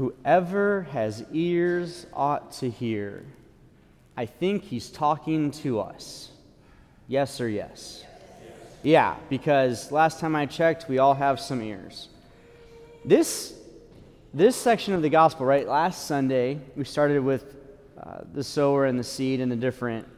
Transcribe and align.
Whoever 0.00 0.84
has 0.92 1.26
ears 1.30 2.06
ought 2.14 2.52
to 2.52 2.70
hear. 2.70 3.22
I 4.16 4.24
think 4.24 4.64
he's 4.64 4.88
talking 4.88 5.50
to 5.50 5.80
us. 5.80 6.30
Yes 7.06 7.38
or 7.38 7.50
yes? 7.50 8.02
Yeah, 8.82 9.16
because 9.28 9.92
last 9.92 10.18
time 10.18 10.34
I 10.34 10.46
checked, 10.46 10.88
we 10.88 10.96
all 10.96 11.12
have 11.12 11.38
some 11.38 11.60
ears. 11.60 12.08
This, 13.04 13.52
this 14.32 14.56
section 14.56 14.94
of 14.94 15.02
the 15.02 15.10
gospel, 15.10 15.44
right, 15.44 15.68
last 15.68 16.06
Sunday, 16.06 16.58
we 16.76 16.84
started 16.84 17.22
with 17.22 17.54
uh, 18.02 18.20
the 18.32 18.42
sower 18.42 18.86
and 18.86 18.98
the 18.98 19.04
seed 19.04 19.42
and 19.42 19.52
the 19.52 19.56
different 19.56 20.08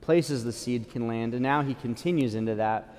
places 0.00 0.44
the 0.44 0.52
seed 0.52 0.92
can 0.92 1.08
land, 1.08 1.34
and 1.34 1.42
now 1.42 1.60
he 1.60 1.74
continues 1.74 2.36
into 2.36 2.54
that. 2.54 2.96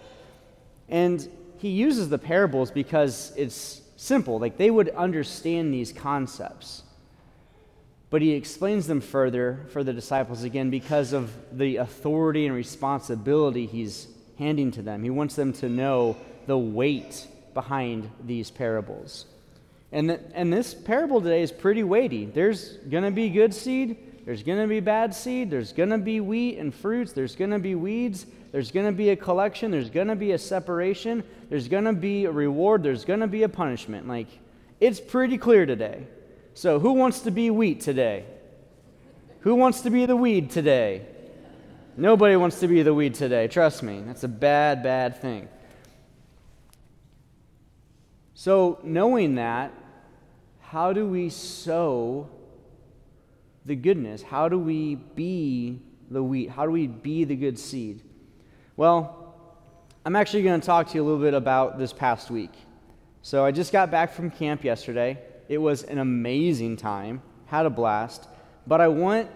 And 0.90 1.26
he 1.60 1.70
uses 1.70 2.10
the 2.10 2.20
parables 2.20 2.72
because 2.72 3.32
it's 3.38 3.84
simple. 3.96 4.40
Like 4.40 4.58
they 4.58 4.70
would 4.70 4.90
understand 4.90 5.74
these 5.74 5.92
concepts. 5.92 6.84
But 8.10 8.22
he 8.22 8.32
explains 8.32 8.88
them 8.88 9.02
further 9.02 9.66
for 9.70 9.84
the 9.84 9.94
disciples 9.94 10.44
again 10.44 10.70
because 10.70 11.12
of 11.12 11.32
the 11.52 11.78
authority 11.78 12.46
and 12.46 12.56
responsibility 12.56 13.66
he's 13.66 14.08
handing 14.38 14.72
to 14.72 14.82
them. 14.82 15.04
He 15.04 15.10
wants 15.10 15.36
them 15.36 15.54
to 15.54 15.70
know 15.70 16.18
the 16.46 16.58
weight 16.58 17.28
behind 17.54 18.10
these 18.24 18.52
parables. 18.52 19.26
And, 19.92 20.10
th- 20.10 20.22
and 20.34 20.52
this 20.52 20.74
parable 20.74 21.22
today 21.22 21.42
is 21.42 21.52
pretty 21.52 21.84
weighty. 21.84 22.26
There's 22.26 22.78
going 22.90 23.04
to 23.04 23.12
be 23.12 23.30
good 23.30 23.54
seed, 23.54 23.98
there's 24.26 24.44
going 24.44 24.62
to 24.62 24.68
be 24.68 24.80
bad 24.80 25.16
seed, 25.16 25.50
there's 25.50 25.74
going 25.74 25.90
to 25.90 25.98
be 25.98 26.20
wheat 26.20 26.58
and 26.58 26.74
fruits, 26.74 27.14
there's 27.14 27.36
going 27.36 27.52
to 27.52 27.60
be 27.60 27.76
weeds, 27.76 28.26
there's 28.56 28.72
going 28.72 28.86
to 28.86 28.94
be 28.94 29.10
a 29.10 29.18
collection, 29.18 29.70
there's 29.70 29.90
going 29.90 30.08
to 30.08 30.16
be 30.16 30.32
a 30.32 30.38
separation, 30.38 31.26
there's 31.50 31.68
going 31.68 31.84
to 31.84 31.92
be 31.92 32.24
a 32.24 32.32
reward, 32.32 32.84
there's 32.84 33.04
going 33.04 33.20
to 33.20 33.28
be 33.28 33.44
a 33.44 33.50
punishment. 33.50 34.08
Like, 34.08 34.28
it's 34.80 35.02
pretty 35.02 35.38
clear 35.38 35.66
today. 35.66 36.08
So, 36.54 36.80
who 36.80 36.94
wants 36.94 37.20
to 37.24 37.32
be 37.32 37.50
wheat 37.50 37.82
today? 37.82 38.24
Who 39.42 39.56
wants 39.56 39.82
to 39.82 39.90
be 39.90 40.06
the 40.06 40.16
weed 40.16 40.52
today? 40.52 41.06
Nobody 41.98 42.38
wants 42.38 42.62
to 42.62 42.70
be 42.70 42.82
the 42.82 42.94
weed 42.94 43.16
today. 43.16 43.50
Trust 43.50 43.84
me. 43.84 44.02
That's 44.08 44.24
a 44.24 44.30
bad, 44.30 44.82
bad 44.82 45.22
thing. 45.22 45.50
So, 48.36 48.80
knowing 48.84 49.36
that, 49.36 49.74
how 50.62 50.94
do 50.94 51.06
we 51.06 51.28
sow 51.28 52.30
the 53.66 53.76
goodness? 53.76 54.22
How 54.22 54.48
do 54.48 54.58
we 54.58 54.96
be 54.96 55.82
the 56.10 56.24
wheat? 56.24 56.52
How 56.52 56.66
do 56.66 56.72
we 56.72 56.88
be 56.88 57.26
the 57.26 57.36
good 57.36 57.60
seed? 57.60 58.02
Well, 58.78 59.34
I'm 60.06 60.18
actually 60.18 60.44
going 60.44 60.60
to 60.60 60.66
talk 60.66 60.90
to 60.90 60.96
you 60.96 61.02
a 61.02 61.06
little 61.06 61.22
bit 61.22 61.34
about 61.34 61.80
this 61.80 61.94
past 61.94 62.30
week. 62.30 62.52
So, 63.22 63.46
I 63.46 63.52
just 63.52 63.72
got 63.72 63.90
back 63.90 64.12
from 64.12 64.30
camp 64.30 64.66
yesterday. 64.66 65.18
It 65.48 65.60
was 65.60 65.84
an 65.84 65.98
amazing 66.00 66.76
time, 66.76 67.22
had 67.46 67.66
a 67.66 67.70
blast, 67.70 68.28
but 68.68 68.82
I 68.82 68.90
want 68.90 69.30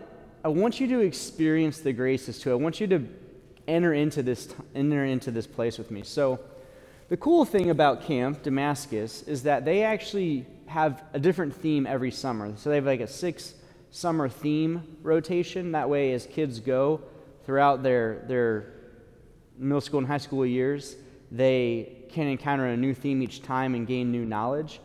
I 0.44 0.50
want 0.50 0.82
you 0.82 0.88
to 0.88 1.00
experience 1.00 1.80
the 1.80 1.94
graces 1.94 2.38
too. 2.40 2.52
I 2.52 2.56
want 2.56 2.82
you 2.82 2.88
to 2.88 3.08
enter 3.66 3.94
into 3.94 4.24
this 4.24 4.54
enter 4.76 5.06
into 5.06 5.32
this 5.32 5.48
place 5.48 5.78
with 5.78 5.90
me. 5.90 6.04
So, 6.04 6.42
the 7.08 7.16
cool 7.16 7.46
thing 7.46 7.70
about 7.70 8.04
Camp 8.04 8.44
Damascus 8.44 9.22
is 9.24 9.44
that 9.44 9.64
they 9.64 9.84
actually 9.84 10.46
have 10.68 11.02
a 11.14 11.20
different 11.20 11.56
theme 11.56 11.88
every 11.88 12.12
summer. 12.12 12.54
So 12.58 12.70
they 12.70 12.76
have 12.76 12.86
like 12.86 13.00
a 13.00 13.08
six 13.08 13.54
summer 13.90 14.28
theme 14.28 14.98
rotation. 15.02 15.72
That 15.72 15.90
way, 15.90 16.12
as 16.12 16.28
kids 16.28 16.60
go 16.60 17.02
throughout 17.46 17.84
their 17.84 18.26
their 18.28 18.74
middle 19.60 19.82
school 19.82 20.00
and 20.00 20.08
high 20.08 20.18
school 20.18 20.46
years, 20.46 20.96
they 21.32 21.98
can 22.10 22.28
encounter 22.28 22.66
a 22.66 22.78
new 22.78 22.94
theme 22.94 23.22
each 23.22 23.44
time 23.44 23.76
and 23.76 23.86
gain 23.86 24.12
new 24.12 24.26
knowledge. 24.26 24.80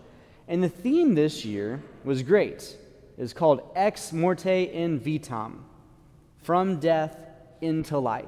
And 0.49 0.63
the 0.63 0.69
theme 0.69 1.15
this 1.15 1.45
year 1.45 1.83
was 2.05 2.23
great 2.23 2.77
is 3.17 3.33
called 3.33 3.71
Ex 3.75 4.13
Morte 4.13 4.65
in 4.65 5.01
Vitam, 5.01 5.61
from 6.43 6.81
death 6.81 7.17
into 7.61 7.99
life. 7.99 8.27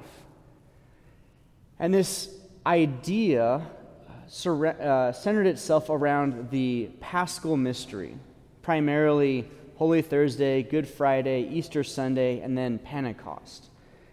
And 1.78 1.92
this 1.92 2.30
idea 2.64 3.60
uh, 4.46 5.12
centered 5.12 5.46
itself 5.46 5.90
around 5.90 6.50
the 6.50 6.88
paschal 7.00 7.56
mystery, 7.56 8.16
primarily 8.62 9.48
Holy 9.76 10.00
Thursday, 10.00 10.62
Good 10.62 10.88
Friday, 10.88 11.42
Easter 11.48 11.84
Sunday, 11.84 12.40
and 12.40 12.56
then 12.56 12.78
Pentecost. 12.78 13.66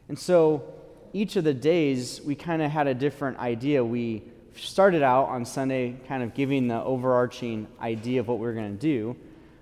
And 0.09 0.19
so 0.19 0.63
each 1.13 1.35
of 1.35 1.43
the 1.43 1.53
days, 1.53 2.19
we 2.21 2.35
kind 2.35 2.61
of 2.61 2.71
had 2.71 2.87
a 2.87 2.93
different 2.93 3.37
idea. 3.37 3.85
We 3.85 4.23
started 4.55 5.03
out 5.03 5.29
on 5.29 5.45
Sunday 5.45 5.95
kind 6.07 6.23
of 6.23 6.33
giving 6.33 6.67
the 6.67 6.81
overarching 6.83 7.67
idea 7.79 8.19
of 8.19 8.27
what 8.27 8.39
we 8.39 8.47
were 8.47 8.53
going 8.53 8.75
to 8.75 8.81
do. 8.81 9.15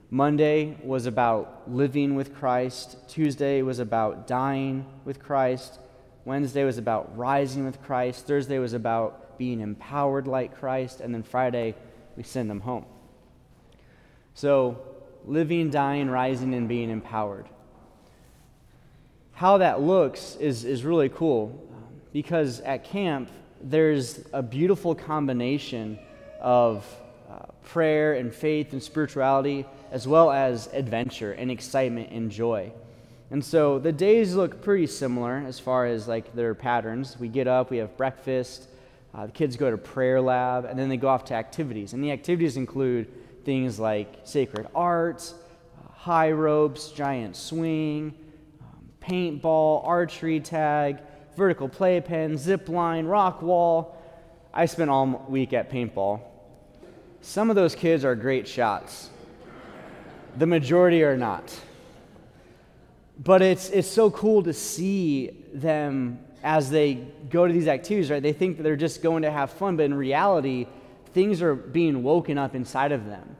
Monday 0.10 0.78
was 0.84 1.06
about 1.06 1.70
living 1.70 2.16
with 2.16 2.36
Christ. 2.36 2.98
Tuesday 3.08 3.62
was 3.62 3.80
about 3.80 4.28
dying 4.28 4.86
with 5.06 5.22
Christ. 5.22 5.80
Wednesday 6.26 6.64
was 6.64 6.78
about 6.78 7.18
rising 7.18 7.66
with 7.66 7.82
Christ. 7.84 8.28
Thursday 8.28 8.60
was 8.60 8.74
about 8.74 9.38
being 9.38 9.60
empowered 9.60 10.28
like 10.28 10.58
Christ. 10.58 11.02
And 11.02 11.14
then 11.14 11.24
Friday, 11.24 11.76
we 12.16 12.24
send 12.24 12.50
them 12.50 12.62
home. 12.62 12.86
So, 14.34 14.80
living, 15.26 15.70
dying, 15.70 16.10
rising, 16.10 16.54
and 16.54 16.68
being 16.68 16.90
empowered. 16.90 17.48
How 19.42 19.58
that 19.58 19.82
looks 19.82 20.36
is, 20.36 20.66
is 20.66 20.86
really 20.86 21.10
cool 21.10 21.68
because 22.14 22.60
at 22.60 22.84
camp, 22.84 23.28
there's 23.60 24.24
a 24.34 24.44
beautiful 24.44 24.94
combination 24.94 25.98
of 26.40 26.86
uh, 27.28 27.48
prayer 27.64 28.14
and 28.14 28.32
faith 28.32 28.72
and 28.72 28.84
spirituality 28.84 29.66
as 29.92 30.08
well 30.08 30.30
as 30.30 30.70
adventure 30.74 31.32
and 31.32 31.50
excitement 31.50 32.12
and 32.12 32.30
joy. 32.30 32.72
And 33.32 33.44
so 33.44 33.80
the 33.80 33.92
days 33.92 34.36
look 34.36 34.62
pretty 34.62 34.86
similar 34.86 35.44
as 35.48 35.60
far 35.60 35.88
as 35.88 36.08
like 36.08 36.36
their 36.36 36.54
patterns. 36.54 37.18
We 37.20 37.28
get 37.28 37.48
up, 37.48 37.72
we 37.72 37.78
have 37.78 37.98
breakfast, 37.98 38.68
uh, 39.16 39.26
the 39.26 39.32
kids 39.32 39.56
go 39.56 39.72
to 39.72 39.78
prayer 39.78 40.22
lab, 40.22 40.66
and 40.66 40.78
then 40.78 40.88
they 40.88 40.98
go 40.98 41.08
off 41.08 41.26
to 41.26 41.34
activities. 41.34 41.94
And 41.94 42.04
the 42.04 42.12
activities 42.12 42.58
include 42.58 43.44
things 43.44 43.80
like 43.80 44.20
sacred 44.24 44.68
art, 44.76 45.34
uh, 45.80 45.92
high 45.94 46.32
ropes, 46.32 46.92
giant 46.92 47.36
swing, 47.36 48.14
paintball, 49.02 49.86
archery 49.86 50.40
tag, 50.40 51.00
vertical 51.36 51.68
playpen, 51.68 52.38
zip 52.38 52.70
line, 52.70 53.06
rock 53.06 53.42
wall. 53.42 53.98
I 54.54 54.66
spent 54.66 54.90
all 54.90 55.26
week 55.28 55.54
at 55.54 55.70
paintball. 55.72 56.22
Some 57.22 57.50
of 57.50 57.56
those 57.56 57.76
kids 57.76 58.04
are 58.04 58.16
great 58.16 58.48
shots. 58.48 59.10
The 60.38 60.48
majority 60.48 61.04
are 61.04 61.18
not. 61.18 61.58
But 63.24 63.42
it's, 63.42 63.70
it's 63.70 63.88
so 63.88 64.10
cool 64.10 64.44
to 64.44 64.54
see 64.54 65.32
them 65.54 66.20
as 66.44 66.70
they 66.70 66.96
go 67.30 67.46
to 67.46 67.54
these 67.54 67.68
activities, 67.68 68.10
right? 68.10 68.22
They 68.22 68.34
think 68.34 68.58
that 68.58 68.64
they're 68.64 68.76
just 68.76 69.04
going 69.04 69.22
to 69.24 69.32
have 69.32 69.52
fun, 69.52 69.78
but 69.78 69.84
in 69.84 69.94
reality, 69.94 70.68
things 71.14 71.42
are 71.42 71.54
being 71.54 72.02
woken 72.02 72.38
up 72.38 72.56
inside 72.56 72.92
of 72.92 73.06
them. 73.06 73.36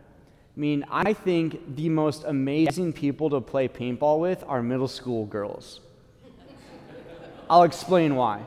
I 0.56 0.60
mean, 0.60 0.86
I 0.92 1.14
think 1.14 1.76
the 1.76 1.88
most 1.88 2.26
amazing 2.26 2.92
people 2.94 3.30
to 3.30 3.40
play 3.40 3.68
paintball 3.70 4.20
with 4.20 4.44
are 4.48 4.62
middle 4.62 4.90
school 4.90 5.26
girls. 5.26 5.80
I'll 7.50 7.64
explain 7.64 8.16
why. 8.16 8.42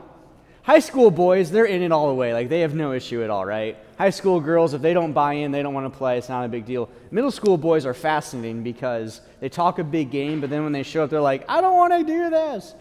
High 0.61 0.79
school 0.79 1.11
boys, 1.11 1.51
they're 1.51 1.65
in 1.65 1.81
it 1.81 1.91
all 1.91 2.07
the 2.07 2.15
way. 2.15 2.33
Like, 2.33 2.49
they 2.49 2.61
have 2.61 2.73
no 2.73 2.91
issue 2.91 3.23
at 3.23 3.29
all, 3.29 3.45
right? 3.45 3.77
High 3.97 4.09
school 4.09 4.39
girls, 4.39 4.73
if 4.73 4.81
they 4.81 4.93
don't 4.93 5.13
buy 5.13 5.33
in, 5.33 5.51
they 5.51 5.61
don't 5.61 5.73
want 5.73 5.91
to 5.91 5.95
play, 5.95 6.17
it's 6.17 6.29
not 6.29 6.43
a 6.43 6.47
big 6.47 6.65
deal. 6.65 6.89
Middle 7.11 7.31
school 7.31 7.57
boys 7.57 7.85
are 7.85 7.93
fascinating 7.93 8.63
because 8.63 9.21
they 9.39 9.49
talk 9.49 9.77
a 9.77 9.83
big 9.83 10.09
game, 10.09 10.41
but 10.41 10.49
then 10.49 10.63
when 10.63 10.73
they 10.73 10.83
show 10.83 11.03
up, 11.03 11.09
they're 11.09 11.21
like, 11.21 11.45
I 11.47 11.61
don't 11.61 11.75
want 11.75 11.93
to 11.93 12.03
do 12.03 12.29
this. 12.29 12.73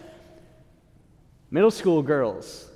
Middle 1.51 1.71
school 1.71 2.03
girls, 2.03 2.69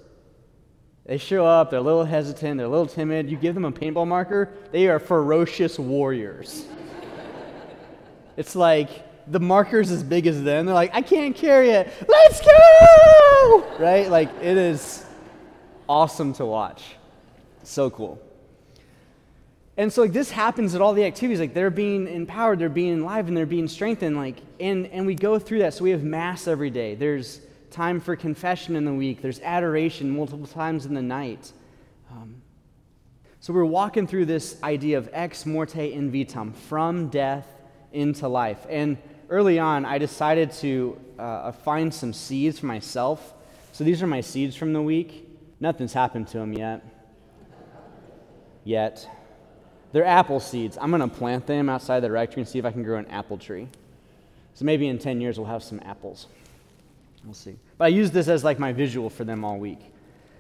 they 1.09 1.17
show 1.17 1.47
up, 1.47 1.71
they're 1.71 1.81
a 1.81 1.83
little 1.83 2.05
hesitant, 2.05 2.59
they're 2.59 2.67
a 2.67 2.71
little 2.71 2.87
timid. 2.87 3.31
You 3.31 3.39
give 3.39 3.55
them 3.55 3.65
a 3.65 3.73
paintball 3.73 4.07
marker, 4.07 4.51
they 4.73 4.89
are 4.89 4.99
ferocious 4.99 5.79
warriors. 5.79 6.67
it's 8.37 8.55
like 8.55 8.91
the 9.27 9.41
marker's 9.41 9.91
as 9.91 10.03
big 10.03 10.27
as 10.27 10.43
them. 10.43 10.67
They're 10.67 10.75
like, 10.75 10.95
I 10.95 11.01
can't 11.01 11.35
carry 11.35 11.71
it. 11.71 11.91
Let's 12.07 12.43
go! 12.43 13.77
Right? 13.79 14.11
Like, 14.11 14.29
it 14.43 14.59
is 14.59 15.07
awesome 15.89 16.35
to 16.35 16.45
watch. 16.45 16.85
So 17.63 17.89
cool. 17.89 18.21
And 19.79 19.91
so 19.91 20.03
like 20.03 20.13
this 20.13 20.31
happens 20.31 20.75
at 20.75 20.83
all 20.83 20.93
the 20.93 21.05
activities. 21.05 21.41
Like 21.41 21.55
they're 21.55 21.71
being 21.71 22.07
empowered, 22.07 22.59
they're 22.59 22.69
being 22.69 23.01
alive, 23.01 23.29
and 23.29 23.37
they're 23.37 23.47
being 23.47 23.69
strengthened. 23.69 24.17
Like 24.17 24.43
and 24.59 24.87
and 24.89 25.07
we 25.07 25.15
go 25.15 25.39
through 25.39 25.61
that. 25.61 25.73
So 25.73 25.85
we 25.85 25.91
have 25.91 26.03
mass 26.03 26.49
every 26.49 26.71
day. 26.71 26.97
There's 26.97 27.41
time 27.71 28.01
for 28.01 28.17
confession 28.17 28.77
in 28.77 28.85
the 28.85 28.93
week. 28.93 29.23
There's 29.23 29.41
adoration 29.41 30.11
multiple 30.11 30.47
times 30.47 30.87
in 30.87 30.95
the 30.95 31.03
night. 31.03 31.53
Um, 32.11 32.43
so 33.41 33.53
we're 33.53 33.65
walking 33.65 34.07
through 34.07 34.25
this 34.27 34.61
idea 34.63 34.99
of 34.99 35.09
ex 35.13 35.47
morte 35.47 35.93
in 35.93 36.11
vitam, 36.11 36.55
from 36.55 37.09
death 37.09 37.47
into 37.93 38.29
life. 38.29 38.67
And 38.69 38.99
early 39.29 39.59
on, 39.59 39.85
I 39.85 39.99
decided 39.99 40.53
to 40.53 40.99
uh, 41.19 41.53
find 41.53 41.93
some 41.93 42.13
seeds 42.13 42.59
for 42.59 42.67
myself. 42.67 43.35
So 43.73 43.85
these 43.85 44.03
are 44.03 44.07
my 44.07 44.21
seeds 44.21 44.57
from 44.57 44.73
the 44.73 44.83
week. 44.83 45.29
Nothing's 45.61 45.93
happened 45.93 46.29
to 46.29 46.39
them 46.39 46.53
yet. 46.53 46.85
Yet. 48.65 49.09
they're 49.93 50.05
apple 50.05 50.41
seeds. 50.41 50.77
I'm 50.81 50.91
going 50.91 51.01
to 51.01 51.09
plant 51.09 51.47
them 51.47 51.69
outside 51.69 52.01
the 52.01 52.11
rectory 52.11 52.43
and 52.43 52.49
see 52.49 52.59
if 52.59 52.65
I 52.65 52.71
can 52.71 52.83
grow 52.83 52.99
an 52.99 53.07
apple 53.07 53.39
tree. 53.39 53.69
So 54.55 54.65
maybe 54.65 54.89
in 54.89 54.99
10 54.99 55.21
years 55.21 55.39
we'll 55.39 55.49
have 55.49 55.63
some 55.63 55.81
apples. 55.85 56.27
We'll 57.25 57.35
see. 57.35 57.59
But 57.77 57.87
I 57.87 57.89
use 57.89 58.11
this 58.11 58.29
as 58.29 58.45
like 58.45 58.59
my 58.59 58.73
visual 58.73 59.11
for 59.11 59.25
them 59.25 59.45
all 59.45 59.59
week. 59.59 59.81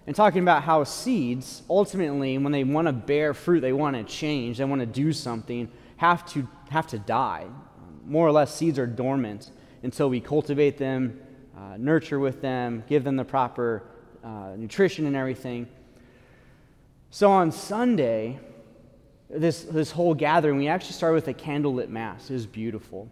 And 0.07 0.17
talking 0.17 0.41
about 0.41 0.63
how 0.63 0.85
seeds, 0.85 1.63
ultimately, 1.69 2.39
when 2.39 2.51
they 2.51 2.65
want 2.65 2.87
to 2.87 2.93
bear 2.93 3.35
fruit, 3.35 3.61
they 3.61 3.75
want 3.75 3.95
to 3.95 4.05
change, 4.05 4.57
they 4.57 4.65
want 4.65 4.81
to 4.81 4.87
do 4.87 5.13
something, 5.13 5.71
have 5.99 6.25
to, 6.33 6.49
have 6.71 6.87
to 6.89 6.99
die. 6.99 7.47
More 8.07 8.27
or 8.27 8.33
less, 8.33 8.55
seeds 8.55 8.79
are 8.79 8.87
dormant 8.87 9.51
until 9.83 10.09
we 10.09 10.21
cultivate 10.21 10.79
them, 10.79 11.21
uh, 11.55 11.77
nurture 11.77 12.19
with 12.19 12.41
them, 12.41 12.85
give 12.89 13.05
them 13.05 13.17
the 13.17 13.25
proper 13.25 13.83
uh, 14.25 14.55
nutrition 14.57 15.07
and 15.07 15.15
everything. 15.15 15.69
So 17.11 17.31
on 17.31 17.53
Sunday, 17.53 18.39
this, 19.29 19.65
this 19.65 19.91
whole 19.91 20.15
gathering, 20.15 20.57
we 20.57 20.69
actually 20.69 20.93
started 20.93 21.17
with 21.17 21.29
a 21.29 21.35
candlelit 21.35 21.89
mass. 21.89 22.31
It 22.31 22.35
was 22.35 22.47
beautiful. 22.47 23.11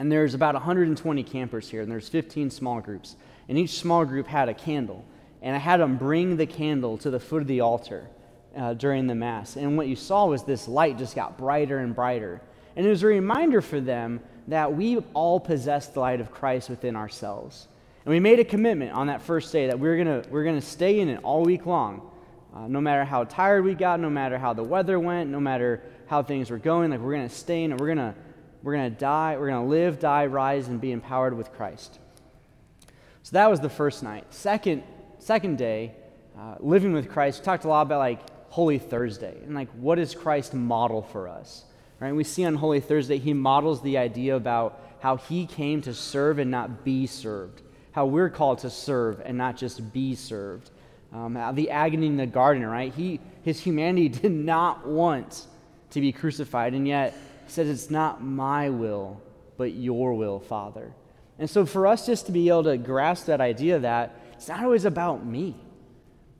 And 0.00 0.10
there's 0.10 0.32
about 0.32 0.54
120 0.54 1.22
campers 1.24 1.68
here, 1.68 1.82
and 1.82 1.92
there's 1.92 2.08
15 2.08 2.48
small 2.48 2.80
groups. 2.80 3.16
And 3.50 3.58
each 3.58 3.78
small 3.78 4.06
group 4.06 4.26
had 4.26 4.48
a 4.48 4.54
candle. 4.54 5.04
And 5.42 5.54
I 5.54 5.58
had 5.58 5.78
them 5.78 5.98
bring 5.98 6.38
the 6.38 6.46
candle 6.46 6.96
to 6.98 7.10
the 7.10 7.20
foot 7.20 7.42
of 7.42 7.48
the 7.48 7.60
altar 7.60 8.08
uh, 8.56 8.72
during 8.72 9.08
the 9.08 9.14
Mass. 9.14 9.56
And 9.56 9.76
what 9.76 9.88
you 9.88 9.96
saw 9.96 10.24
was 10.24 10.42
this 10.42 10.66
light 10.66 10.96
just 10.96 11.14
got 11.14 11.36
brighter 11.36 11.80
and 11.80 11.94
brighter. 11.94 12.40
And 12.76 12.86
it 12.86 12.88
was 12.88 13.02
a 13.02 13.08
reminder 13.08 13.60
for 13.60 13.78
them 13.78 14.20
that 14.48 14.74
we 14.74 14.96
all 15.12 15.38
possess 15.38 15.88
the 15.88 16.00
light 16.00 16.22
of 16.22 16.30
Christ 16.30 16.70
within 16.70 16.96
ourselves. 16.96 17.68
And 18.06 18.14
we 18.14 18.20
made 18.20 18.40
a 18.40 18.44
commitment 18.44 18.92
on 18.92 19.08
that 19.08 19.20
first 19.20 19.52
day 19.52 19.66
that 19.66 19.78
we 19.78 19.86
we're 19.86 20.02
going 20.02 20.24
we're 20.30 20.44
going 20.44 20.58
to 20.58 20.66
stay 20.66 21.00
in 21.00 21.10
it 21.10 21.20
all 21.22 21.42
week 21.42 21.66
long. 21.66 22.10
Uh, 22.56 22.68
no 22.68 22.80
matter 22.80 23.04
how 23.04 23.24
tired 23.24 23.66
we 23.66 23.74
got, 23.74 24.00
no 24.00 24.08
matter 24.08 24.38
how 24.38 24.54
the 24.54 24.64
weather 24.64 24.98
went, 24.98 25.28
no 25.28 25.40
matter 25.40 25.82
how 26.06 26.22
things 26.22 26.50
were 26.50 26.56
going, 26.56 26.90
like 26.90 27.00
we're 27.00 27.12
going 27.12 27.28
to 27.28 27.34
stay 27.34 27.64
in 27.64 27.72
it. 27.72 27.78
We're 27.78 27.94
going 27.94 27.98
to 27.98 28.14
we're 28.62 28.74
going 28.74 28.92
to 28.92 28.98
die, 28.98 29.36
we're 29.38 29.48
going 29.48 29.64
to 29.64 29.70
live, 29.70 29.98
die, 29.98 30.26
rise, 30.26 30.68
and 30.68 30.80
be 30.80 30.92
empowered 30.92 31.36
with 31.36 31.52
Christ. 31.52 31.98
So 33.22 33.30
that 33.32 33.50
was 33.50 33.60
the 33.60 33.70
first 33.70 34.02
night. 34.02 34.24
Second, 34.30 34.82
second 35.18 35.58
day, 35.58 35.92
uh, 36.38 36.56
living 36.60 36.92
with 36.92 37.08
Christ, 37.10 37.40
we 37.40 37.44
talked 37.44 37.64
a 37.64 37.68
lot 37.68 37.82
about 37.82 37.98
like 37.98 38.20
Holy 38.50 38.78
Thursday 38.78 39.36
and 39.44 39.54
like 39.54 39.70
what 39.72 39.96
does 39.96 40.14
Christ 40.14 40.54
model 40.54 41.02
for 41.02 41.28
us? 41.28 41.64
Right? 42.00 42.14
We 42.14 42.24
see 42.24 42.44
on 42.44 42.54
Holy 42.54 42.80
Thursday, 42.80 43.18
he 43.18 43.34
models 43.34 43.82
the 43.82 43.98
idea 43.98 44.34
about 44.34 44.82
how 45.00 45.16
he 45.16 45.46
came 45.46 45.82
to 45.82 45.94
serve 45.94 46.38
and 46.38 46.50
not 46.50 46.84
be 46.84 47.06
served, 47.06 47.62
how 47.92 48.06
we're 48.06 48.30
called 48.30 48.58
to 48.60 48.70
serve 48.70 49.20
and 49.24 49.36
not 49.36 49.56
just 49.56 49.92
be 49.92 50.14
served. 50.14 50.70
Um, 51.12 51.34
the 51.54 51.70
agony 51.70 52.06
in 52.06 52.16
the 52.16 52.26
garden, 52.26 52.64
right? 52.64 52.94
He, 52.94 53.20
his 53.42 53.60
humanity 53.60 54.08
did 54.22 54.32
not 54.32 54.86
want 54.86 55.46
to 55.90 56.00
be 56.00 56.12
crucified, 56.12 56.72
and 56.72 56.86
yet 56.86 57.14
says, 57.50 57.68
It's 57.68 57.90
not 57.90 58.22
my 58.22 58.70
will, 58.70 59.20
but 59.56 59.72
your 59.72 60.14
will, 60.14 60.40
Father. 60.40 60.92
And 61.38 61.48
so 61.48 61.64
for 61.64 61.86
us 61.86 62.06
just 62.06 62.26
to 62.26 62.32
be 62.32 62.48
able 62.48 62.64
to 62.64 62.76
grasp 62.76 63.26
that 63.26 63.40
idea 63.40 63.78
that 63.78 64.20
it's 64.34 64.48
not 64.48 64.62
always 64.62 64.84
about 64.84 65.24
me. 65.24 65.56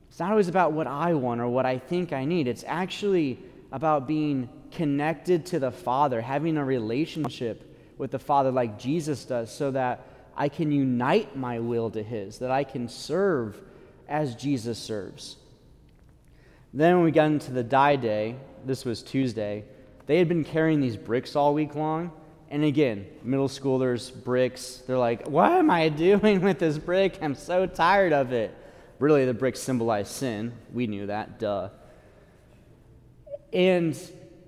It's 0.08 0.18
not 0.18 0.30
always 0.30 0.48
about 0.48 0.72
what 0.72 0.86
I 0.86 1.14
want 1.14 1.40
or 1.40 1.48
what 1.48 1.66
I 1.66 1.78
think 1.78 2.12
I 2.12 2.24
need. 2.24 2.48
It's 2.48 2.64
actually 2.66 3.38
about 3.72 4.06
being 4.06 4.48
connected 4.72 5.46
to 5.46 5.58
the 5.58 5.70
Father, 5.70 6.20
having 6.20 6.56
a 6.56 6.64
relationship 6.64 7.66
with 7.96 8.10
the 8.10 8.18
Father 8.18 8.50
like 8.50 8.78
Jesus 8.78 9.24
does, 9.24 9.50
so 9.50 9.70
that 9.70 10.06
I 10.36 10.48
can 10.48 10.72
unite 10.72 11.36
my 11.36 11.60
will 11.60 11.90
to 11.90 12.02
His, 12.02 12.38
that 12.38 12.50
I 12.50 12.64
can 12.64 12.88
serve 12.88 13.60
as 14.08 14.34
Jesus 14.34 14.78
serves. 14.78 15.36
Then, 16.72 17.02
we 17.02 17.10
got 17.10 17.26
into 17.26 17.52
the 17.52 17.64
die 17.64 17.96
day, 17.96 18.36
this 18.64 18.84
was 18.84 19.02
Tuesday, 19.02 19.64
they 20.10 20.18
had 20.18 20.28
been 20.28 20.42
carrying 20.42 20.80
these 20.80 20.96
bricks 20.96 21.36
all 21.36 21.54
week 21.54 21.76
long. 21.76 22.10
And 22.50 22.64
again, 22.64 23.06
middle 23.22 23.46
schoolers, 23.46 24.12
bricks, 24.24 24.82
they're 24.84 24.98
like, 24.98 25.28
What 25.28 25.52
am 25.52 25.70
I 25.70 25.88
doing 26.08 26.40
with 26.40 26.58
this 26.58 26.78
brick? 26.78 27.20
I'm 27.22 27.36
so 27.36 27.64
tired 27.64 28.12
of 28.12 28.32
it. 28.32 28.52
Really, 28.98 29.24
the 29.24 29.32
bricks 29.32 29.60
symbolize 29.60 30.10
sin. 30.10 30.52
We 30.72 30.88
knew 30.88 31.06
that, 31.06 31.38
duh. 31.38 31.68
And 33.52 33.96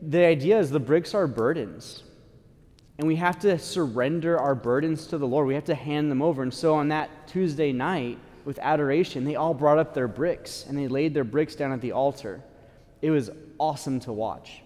the 0.02 0.24
idea 0.24 0.58
is 0.58 0.68
the 0.68 0.80
bricks 0.80 1.14
are 1.14 1.28
burdens. 1.28 2.02
And 2.98 3.06
we 3.06 3.14
have 3.14 3.38
to 3.42 3.56
surrender 3.56 4.40
our 4.40 4.56
burdens 4.56 5.06
to 5.06 5.16
the 5.16 5.28
Lord. 5.28 5.46
We 5.46 5.54
have 5.54 5.66
to 5.66 5.76
hand 5.76 6.10
them 6.10 6.22
over. 6.22 6.42
And 6.42 6.52
so 6.52 6.74
on 6.74 6.88
that 6.88 7.28
Tuesday 7.28 7.70
night, 7.70 8.18
with 8.44 8.58
adoration, 8.58 9.22
they 9.22 9.36
all 9.36 9.54
brought 9.54 9.78
up 9.78 9.94
their 9.94 10.08
bricks 10.08 10.64
and 10.68 10.76
they 10.76 10.88
laid 10.88 11.14
their 11.14 11.22
bricks 11.22 11.54
down 11.54 11.70
at 11.70 11.80
the 11.80 11.92
altar. 11.92 12.42
It 13.00 13.10
was 13.10 13.30
awesome 13.60 14.00
to 14.00 14.12
watch. 14.12 14.60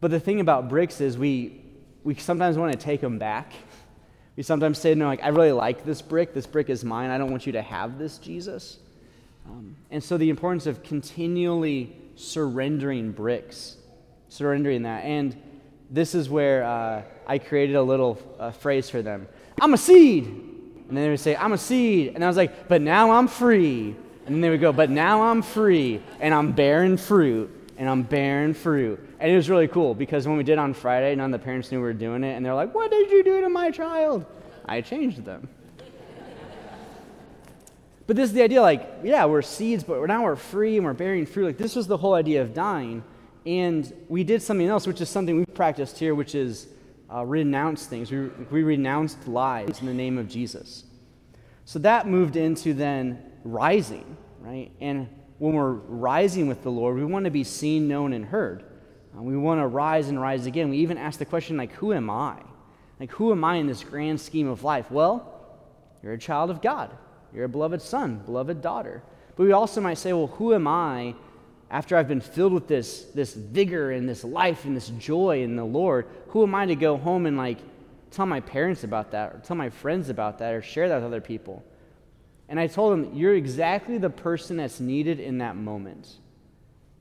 But 0.00 0.10
the 0.10 0.20
thing 0.20 0.40
about 0.40 0.68
bricks 0.68 1.00
is 1.00 1.18
we, 1.18 1.60
we 2.04 2.14
sometimes 2.14 2.56
want 2.56 2.72
to 2.72 2.78
take 2.78 3.00
them 3.00 3.18
back. 3.18 3.52
We 4.36 4.42
sometimes 4.44 4.78
say, 4.78 4.94
no, 4.94 5.06
like, 5.06 5.22
I 5.22 5.28
really 5.28 5.52
like 5.52 5.84
this 5.84 6.00
brick. 6.00 6.32
This 6.32 6.46
brick 6.46 6.70
is 6.70 6.84
mine. 6.84 7.10
I 7.10 7.18
don't 7.18 7.30
want 7.30 7.46
you 7.46 7.52
to 7.52 7.62
have 7.62 7.98
this, 7.98 8.18
Jesus. 8.18 8.78
Um, 9.46 9.74
and 9.90 10.02
so 10.02 10.16
the 10.16 10.30
importance 10.30 10.66
of 10.66 10.82
continually 10.82 11.96
surrendering 12.14 13.10
bricks, 13.10 13.76
surrendering 14.28 14.82
that. 14.82 15.04
And 15.04 15.36
this 15.90 16.14
is 16.14 16.30
where 16.30 16.64
uh, 16.64 17.02
I 17.26 17.38
created 17.38 17.74
a 17.74 17.82
little 17.82 18.18
uh, 18.38 18.50
phrase 18.50 18.90
for 18.90 19.02
them 19.02 19.26
I'm 19.60 19.74
a 19.74 19.78
seed. 19.78 20.26
And 20.26 20.96
then 20.96 21.04
they 21.04 21.10
would 21.10 21.20
say, 21.20 21.36
I'm 21.36 21.52
a 21.52 21.58
seed. 21.58 22.12
And 22.14 22.24
I 22.24 22.28
was 22.28 22.36
like, 22.36 22.68
but 22.68 22.80
now 22.80 23.10
I'm 23.10 23.28
free. 23.28 23.94
And 24.24 24.34
then 24.34 24.40
they 24.40 24.50
would 24.50 24.60
go, 24.60 24.72
but 24.72 24.88
now 24.88 25.22
I'm 25.22 25.42
free 25.42 26.00
and 26.20 26.32
I'm 26.32 26.52
bearing 26.52 26.96
fruit 26.96 27.50
and 27.78 27.88
I'm 27.88 28.02
bearing 28.02 28.52
fruit. 28.52 29.00
And 29.20 29.30
it 29.30 29.36
was 29.36 29.48
really 29.48 29.68
cool 29.68 29.94
because 29.94 30.26
when 30.26 30.36
we 30.36 30.42
did 30.42 30.58
on 30.58 30.74
Friday, 30.74 31.14
none 31.14 31.32
of 31.32 31.40
the 31.40 31.44
parents 31.44 31.70
knew 31.70 31.78
we 31.78 31.84
were 31.84 31.92
doing 31.92 32.24
it. 32.24 32.34
And 32.34 32.44
they're 32.44 32.54
like, 32.54 32.74
What 32.74 32.90
did 32.90 33.10
you 33.10 33.22
do 33.24 33.40
to 33.40 33.48
my 33.48 33.70
child? 33.70 34.26
I 34.66 34.82
changed 34.82 35.24
them. 35.24 35.48
but 38.06 38.16
this 38.16 38.28
is 38.28 38.34
the 38.34 38.42
idea 38.42 38.60
like, 38.60 38.86
yeah, 39.02 39.24
we're 39.24 39.40
seeds, 39.40 39.82
but 39.82 40.04
now 40.06 40.24
we're 40.24 40.36
free 40.36 40.76
and 40.76 40.84
we're 40.84 40.92
bearing 40.92 41.24
fruit. 41.24 41.46
Like, 41.46 41.58
this 41.58 41.74
was 41.74 41.86
the 41.86 41.96
whole 41.96 42.14
idea 42.14 42.42
of 42.42 42.52
dying. 42.52 43.02
And 43.46 43.90
we 44.08 44.24
did 44.24 44.42
something 44.42 44.66
else, 44.66 44.86
which 44.86 45.00
is 45.00 45.08
something 45.08 45.36
we've 45.36 45.54
practiced 45.54 45.98
here, 45.98 46.14
which 46.14 46.34
is 46.34 46.66
uh, 47.10 47.24
renounce 47.24 47.86
things. 47.86 48.10
We, 48.10 48.26
we 48.50 48.62
renounced 48.62 49.26
lies 49.26 49.80
in 49.80 49.86
the 49.86 49.94
name 49.94 50.18
of 50.18 50.28
Jesus. 50.28 50.84
So 51.64 51.78
that 51.78 52.06
moved 52.06 52.36
into 52.36 52.74
then 52.74 53.22
rising, 53.44 54.16
right? 54.40 54.70
And 54.80 55.08
when 55.38 55.54
we're 55.54 55.72
rising 55.72 56.48
with 56.48 56.62
the 56.62 56.70
Lord, 56.70 56.96
we 56.96 57.04
want 57.04 57.24
to 57.24 57.30
be 57.30 57.44
seen, 57.44 57.88
known, 57.88 58.12
and 58.12 58.24
heard. 58.24 58.64
Uh, 59.16 59.22
we 59.22 59.36
want 59.36 59.60
to 59.60 59.66
rise 59.66 60.08
and 60.08 60.20
rise 60.20 60.46
again. 60.46 60.68
We 60.68 60.78
even 60.78 60.98
ask 60.98 61.18
the 61.18 61.24
question, 61.24 61.56
like, 61.56 61.72
who 61.72 61.92
am 61.92 62.10
I? 62.10 62.38
Like, 62.98 63.12
who 63.12 63.30
am 63.30 63.44
I 63.44 63.56
in 63.56 63.66
this 63.66 63.84
grand 63.84 64.20
scheme 64.20 64.48
of 64.48 64.64
life? 64.64 64.90
Well, 64.90 65.34
you're 66.02 66.12
a 66.12 66.18
child 66.18 66.50
of 66.50 66.60
God. 66.60 66.90
You're 67.32 67.44
a 67.44 67.48
beloved 67.48 67.80
son, 67.80 68.22
beloved 68.24 68.60
daughter. 68.60 69.02
But 69.36 69.44
we 69.44 69.52
also 69.52 69.80
might 69.80 69.98
say, 69.98 70.12
well, 70.12 70.26
who 70.26 70.54
am 70.54 70.66
I 70.66 71.14
after 71.70 71.96
I've 71.96 72.08
been 72.08 72.20
filled 72.20 72.52
with 72.52 72.66
this, 72.66 73.04
this 73.14 73.34
vigor 73.34 73.92
and 73.92 74.08
this 74.08 74.24
life 74.24 74.64
and 74.64 74.76
this 74.76 74.88
joy 74.98 75.42
in 75.42 75.54
the 75.54 75.64
Lord? 75.64 76.06
Who 76.28 76.42
am 76.42 76.54
I 76.54 76.66
to 76.66 76.74
go 76.74 76.96
home 76.96 77.26
and, 77.26 77.36
like, 77.36 77.58
tell 78.10 78.26
my 78.26 78.40
parents 78.40 78.82
about 78.82 79.12
that 79.12 79.34
or 79.34 79.40
tell 79.44 79.56
my 79.56 79.70
friends 79.70 80.08
about 80.08 80.38
that 80.38 80.54
or 80.54 80.62
share 80.62 80.88
that 80.88 80.96
with 80.96 81.04
other 81.04 81.20
people? 81.20 81.64
And 82.48 82.58
I 82.58 82.66
told 82.66 82.98
him, 82.98 83.14
You're 83.14 83.34
exactly 83.34 83.98
the 83.98 84.10
person 84.10 84.56
that's 84.56 84.80
needed 84.80 85.20
in 85.20 85.38
that 85.38 85.56
moment. 85.56 86.06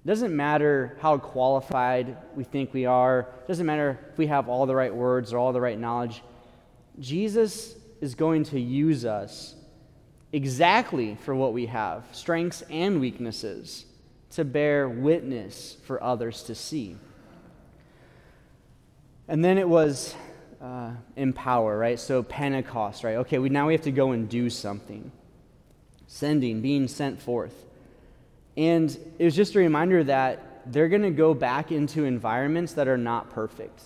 It 0.03 0.07
doesn't 0.07 0.35
matter 0.35 0.97
how 1.01 1.17
qualified 1.17 2.17
we 2.35 2.43
think 2.43 2.73
we 2.73 2.85
are, 2.85 3.21
it 3.41 3.47
doesn't 3.47 3.65
matter 3.65 3.99
if 4.11 4.17
we 4.17 4.27
have 4.27 4.49
all 4.49 4.65
the 4.65 4.75
right 4.75 4.93
words 4.93 5.33
or 5.33 5.37
all 5.37 5.53
the 5.53 5.61
right 5.61 5.79
knowledge. 5.79 6.21
Jesus 6.99 7.75
is 8.01 8.15
going 8.15 8.43
to 8.45 8.59
use 8.59 9.05
us 9.05 9.55
exactly 10.31 11.15
for 11.23 11.35
what 11.35 11.53
we 11.53 11.67
have 11.67 12.05
strengths 12.11 12.63
and 12.69 12.99
weaknesses 12.99 13.85
to 14.31 14.43
bear 14.43 14.89
witness 14.89 15.77
for 15.85 16.01
others 16.03 16.43
to 16.43 16.55
see. 16.55 16.97
And 19.27 19.43
then 19.43 19.57
it 19.57 19.67
was 19.67 20.15
uh, 20.61 20.91
empower, 21.15 21.77
right? 21.77 21.99
So 21.99 22.23
Pentecost, 22.23 23.03
right? 23.03 23.17
Okay, 23.17 23.39
we, 23.39 23.49
now 23.49 23.67
we 23.67 23.73
have 23.73 23.83
to 23.83 23.91
go 23.91 24.11
and 24.11 24.27
do 24.27 24.49
something 24.49 25.11
sending, 26.07 26.61
being 26.61 26.87
sent 26.87 27.21
forth. 27.21 27.53
And 28.55 28.97
it 29.19 29.25
was 29.25 29.35
just 29.35 29.53
a 29.55 29.59
reminder 29.59 30.03
that 30.05 30.71
they're 30.71 30.89
going 30.89 31.03
to 31.03 31.11
go 31.11 31.33
back 31.33 31.71
into 31.71 32.05
environments 32.05 32.73
that 32.73 32.87
are 32.87 32.97
not 32.97 33.29
perfect. 33.29 33.81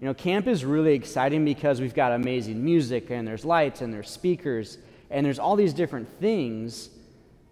You 0.00 0.06
know, 0.06 0.14
camp 0.14 0.46
is 0.46 0.64
really 0.64 0.94
exciting 0.94 1.44
because 1.44 1.80
we've 1.80 1.94
got 1.94 2.12
amazing 2.12 2.64
music 2.64 3.10
and 3.10 3.26
there's 3.26 3.44
lights 3.44 3.80
and 3.80 3.92
there's 3.92 4.10
speakers 4.10 4.78
and 5.10 5.24
there's 5.24 5.38
all 5.38 5.56
these 5.56 5.72
different 5.72 6.08
things, 6.20 6.90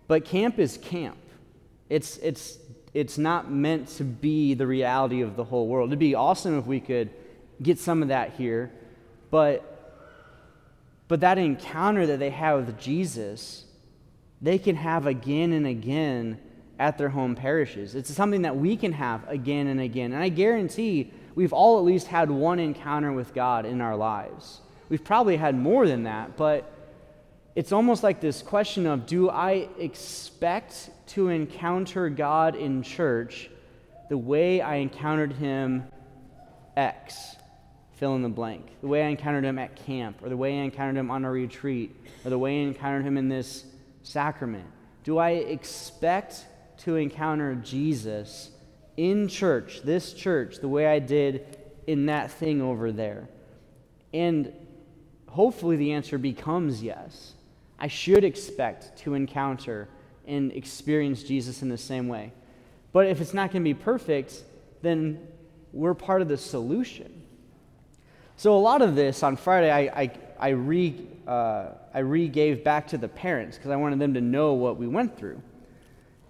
but 0.08 0.24
camp 0.24 0.58
is 0.58 0.76
camp. 0.78 1.16
It's, 1.88 2.18
it's, 2.18 2.58
it's 2.94 3.18
not 3.18 3.50
meant 3.50 3.88
to 3.96 4.04
be 4.04 4.54
the 4.54 4.66
reality 4.66 5.22
of 5.22 5.36
the 5.36 5.44
whole 5.44 5.66
world. 5.66 5.90
It'd 5.90 5.98
be 5.98 6.14
awesome 6.14 6.58
if 6.58 6.66
we 6.66 6.80
could 6.80 7.10
get 7.62 7.78
some 7.78 8.02
of 8.02 8.08
that 8.08 8.34
here, 8.34 8.70
but, 9.30 10.08
but 11.08 11.20
that 11.20 11.38
encounter 11.38 12.06
that 12.06 12.18
they 12.18 12.30
have 12.30 12.66
with 12.66 12.78
Jesus 12.78 13.65
they 14.40 14.58
can 14.58 14.76
have 14.76 15.06
again 15.06 15.52
and 15.52 15.66
again 15.66 16.38
at 16.78 16.98
their 16.98 17.08
home 17.08 17.34
parishes. 17.34 17.94
It's 17.94 18.12
something 18.12 18.42
that 18.42 18.56
we 18.56 18.76
can 18.76 18.92
have 18.92 19.26
again 19.28 19.66
and 19.66 19.80
again. 19.80 20.12
And 20.12 20.22
I 20.22 20.28
guarantee 20.28 21.12
we've 21.34 21.52
all 21.52 21.78
at 21.78 21.84
least 21.84 22.06
had 22.06 22.30
one 22.30 22.58
encounter 22.58 23.12
with 23.12 23.34
God 23.34 23.64
in 23.64 23.80
our 23.80 23.96
lives. 23.96 24.60
We've 24.88 25.02
probably 25.02 25.36
had 25.36 25.56
more 25.56 25.86
than 25.86 26.04
that, 26.04 26.36
but 26.36 26.70
it's 27.54 27.72
almost 27.72 28.02
like 28.02 28.20
this 28.20 28.42
question 28.42 28.86
of 28.86 29.06
do 29.06 29.30
I 29.30 29.68
expect 29.78 30.90
to 31.08 31.28
encounter 31.28 32.10
God 32.10 32.54
in 32.54 32.82
church 32.82 33.50
the 34.08 34.18
way 34.18 34.60
I 34.60 34.76
encountered 34.76 35.32
him 35.32 35.84
X, 36.76 37.36
fill 37.96 38.14
in 38.14 38.22
the 38.22 38.28
blank, 38.28 38.66
the 38.82 38.86
way 38.86 39.02
I 39.02 39.08
encountered 39.08 39.44
him 39.44 39.58
at 39.58 39.74
camp, 39.74 40.22
or 40.22 40.28
the 40.28 40.36
way 40.36 40.60
I 40.60 40.62
encountered 40.62 40.98
him 40.98 41.10
on 41.10 41.24
a 41.24 41.30
retreat, 41.30 41.96
or 42.24 42.30
the 42.30 42.38
way 42.38 42.60
I 42.60 42.64
encountered 42.64 43.04
him 43.04 43.16
in 43.16 43.28
this 43.28 43.64
sacrament? 44.06 44.66
Do 45.04 45.18
I 45.18 45.30
expect 45.30 46.46
to 46.78 46.96
encounter 46.96 47.54
Jesus 47.56 48.50
in 48.96 49.28
church, 49.28 49.82
this 49.82 50.12
church, 50.12 50.58
the 50.58 50.68
way 50.68 50.86
I 50.86 50.98
did 50.98 51.58
in 51.86 52.06
that 52.06 52.30
thing 52.30 52.62
over 52.62 52.92
there? 52.92 53.28
And 54.14 54.52
hopefully 55.28 55.76
the 55.76 55.92
answer 55.92 56.18
becomes 56.18 56.82
yes. 56.82 57.34
I 57.78 57.88
should 57.88 58.24
expect 58.24 58.98
to 58.98 59.14
encounter 59.14 59.88
and 60.26 60.52
experience 60.52 61.22
Jesus 61.22 61.62
in 61.62 61.68
the 61.68 61.78
same 61.78 62.08
way. 62.08 62.32
But 62.92 63.06
if 63.06 63.20
it's 63.20 63.34
not 63.34 63.52
going 63.52 63.62
to 63.62 63.68
be 63.68 63.74
perfect, 63.74 64.42
then 64.82 65.26
we're 65.72 65.94
part 65.94 66.22
of 66.22 66.28
the 66.28 66.38
solution. 66.38 67.22
So 68.36 68.56
a 68.56 68.58
lot 68.58 68.82
of 68.82 68.94
this 68.94 69.22
on 69.22 69.36
Friday, 69.36 69.70
I, 69.70 70.02
I, 70.02 70.10
I, 70.38 70.48
re, 70.50 71.06
uh, 71.26 71.68
I 71.94 72.00
re 72.00 72.28
gave 72.28 72.64
back 72.64 72.88
to 72.88 72.98
the 72.98 73.08
parents 73.08 73.56
because 73.56 73.70
I 73.70 73.76
wanted 73.76 73.98
them 73.98 74.14
to 74.14 74.20
know 74.20 74.54
what 74.54 74.76
we 74.76 74.86
went 74.86 75.16
through. 75.18 75.40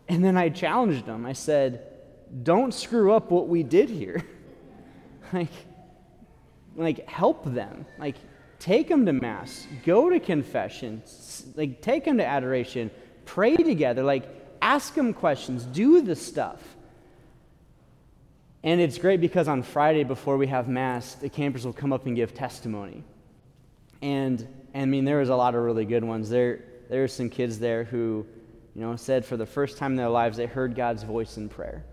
And 0.08 0.24
then 0.24 0.36
I 0.36 0.48
challenged 0.48 1.06
them. 1.06 1.26
I 1.26 1.32
said, 1.32 1.86
don't 2.42 2.72
screw 2.72 3.12
up 3.12 3.30
what 3.30 3.48
we 3.48 3.62
did 3.62 3.90
here. 3.90 4.24
like, 5.32 5.50
like, 6.76 7.08
help 7.08 7.44
them. 7.44 7.86
Like, 7.98 8.16
take 8.58 8.88
them 8.88 9.06
to 9.06 9.12
Mass, 9.12 9.66
go 9.84 10.10
to 10.10 10.20
confession, 10.20 11.02
like, 11.54 11.80
take 11.80 12.04
them 12.04 12.18
to 12.18 12.26
adoration, 12.26 12.90
pray 13.24 13.56
together, 13.56 14.02
like, 14.02 14.28
ask 14.62 14.94
them 14.94 15.12
questions, 15.12 15.64
do 15.64 16.00
the 16.00 16.16
stuff. 16.16 16.62
And 18.62 18.80
it's 18.80 18.98
great 18.98 19.20
because 19.20 19.46
on 19.48 19.62
Friday 19.62 20.04
before 20.04 20.36
we 20.36 20.48
have 20.48 20.68
Mass, 20.68 21.14
the 21.14 21.28
campers 21.28 21.64
will 21.64 21.72
come 21.72 21.92
up 21.92 22.06
and 22.06 22.16
give 22.16 22.34
testimony. 22.34 23.04
And, 24.02 24.46
I 24.74 24.84
mean, 24.84 25.04
there 25.04 25.18
was 25.18 25.28
a 25.28 25.36
lot 25.36 25.54
of 25.54 25.62
really 25.62 25.84
good 25.84 26.04
ones. 26.04 26.28
There, 26.28 26.60
there 26.88 27.00
were 27.00 27.08
some 27.08 27.30
kids 27.30 27.58
there 27.58 27.84
who, 27.84 28.26
you 28.74 28.80
know, 28.82 28.96
said 28.96 29.24
for 29.24 29.36
the 29.36 29.46
first 29.46 29.78
time 29.78 29.92
in 29.92 29.96
their 29.96 30.08
lives 30.08 30.36
they 30.36 30.46
heard 30.46 30.74
God's 30.74 31.02
voice 31.02 31.36
in 31.36 31.48
prayer. 31.48 31.84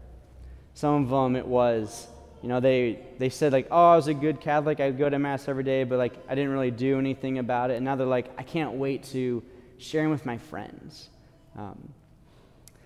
Some 0.73 1.03
of 1.03 1.09
them 1.09 1.35
it 1.35 1.47
was, 1.47 2.07
you 2.41 2.49
know, 2.49 2.59
they, 2.59 2.99
they 3.19 3.29
said 3.29 3.53
like, 3.53 3.67
oh, 3.71 3.91
I 3.91 3.95
was 3.95 4.07
a 4.07 4.13
good 4.13 4.41
Catholic. 4.41 4.79
I 4.79 4.87
would 4.87 4.97
go 4.97 5.09
to 5.09 5.17
Mass 5.17 5.47
every 5.47 5.63
day, 5.63 5.83
but 5.83 5.97
like 5.97 6.13
I 6.27 6.35
didn't 6.35 6.51
really 6.51 6.71
do 6.71 6.99
anything 6.99 7.39
about 7.39 7.71
it. 7.71 7.75
And 7.75 7.85
now 7.85 7.95
they're 7.95 8.05
like, 8.05 8.31
I 8.37 8.43
can't 8.43 8.73
wait 8.73 9.03
to 9.05 9.41
sharing 9.77 10.09
with 10.09 10.25
my 10.25 10.37
friends. 10.37 11.09
Um, 11.57 11.93